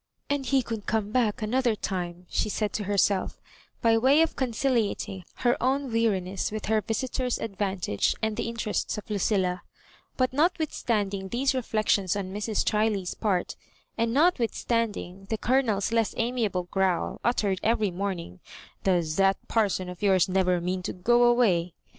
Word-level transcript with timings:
"And 0.31 0.43
Digitized 0.45 0.49
by 0.49 0.49
VjOOQIC 0.49 0.49
MISS 0.49 0.49
MABJOBIBAlirKa 0.49 0.49
"TS 0.49 0.51
he 0.51 0.63
could 0.63 0.85
come 0.87 1.11
back 1.11 1.41
another 1.43 1.75
time/' 1.75 2.25
she 2.27 2.49
said 2.49 2.73
to 2.73 2.83
herself, 2.85 3.41
by 3.83 3.97
way 3.99 4.21
of 4.23 4.35
conciliating 4.35 5.23
her 5.35 5.57
own 5.61 5.91
weari 5.91 6.23
ness 6.23 6.51
with 6.51 6.65
her 6.65 6.81
visitor^s 6.81 7.39
advantage 7.39 8.15
and 8.19 8.35
the 8.35 8.47
interests 8.49 8.97
of 8.97 9.07
Lucilla. 9.11 9.61
But 10.17 10.33
not 10.33 10.55
w 10.55 10.65
ithstanding 10.65 11.29
these 11.29 11.53
reflections 11.53 12.15
on 12.15 12.33
Mrs. 12.33 12.63
Chiley^s 12.65 13.15
part, 13.19 13.55
and 13.95 14.11
notwithstanding 14.11 15.27
the 15.29 15.37
Coloners 15.37 15.91
less 15.91 16.15
amiable 16.17 16.63
growl, 16.71 17.21
uttered 17.23 17.59
every 17.61 17.91
morn 17.91 18.17
ing— 18.19 18.39
''Does 18.83 19.17
that 19.17 19.47
parson 19.47 19.87
of 19.87 20.01
yours 20.01 20.27
never 20.27 20.59
mean 20.59 20.81
to 20.81 20.93
go 20.93 21.25
away?" 21.25 21.75